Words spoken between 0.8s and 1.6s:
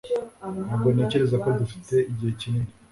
ntekereza ko